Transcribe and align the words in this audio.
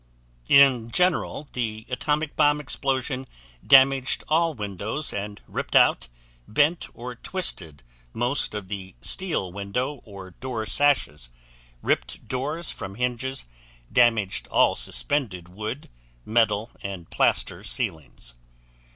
In 0.49 0.89
general, 0.89 1.47
the 1.53 1.85
atomic 1.87 2.35
bomb 2.35 2.59
explosion 2.59 3.27
damaged 3.63 4.23
all 4.27 4.55
windows 4.55 5.13
and 5.13 5.39
ripped 5.47 5.75
out, 5.75 6.07
bent, 6.47 6.87
or 6.95 7.13
twisted 7.13 7.83
most 8.11 8.55
of 8.55 8.67
the 8.67 8.95
steel 9.01 9.51
window 9.51 10.01
or 10.03 10.31
door 10.31 10.65
sashes, 10.65 11.29
ripped 11.83 12.27
doors 12.27 12.71
from 12.71 12.95
hinges, 12.95 13.45
damaged 13.91 14.47
all 14.47 14.73
suspended 14.73 15.49
wood, 15.49 15.87
metal, 16.25 16.71
and 16.81 17.11
plaster 17.11 17.63
ceilings. 17.63 18.33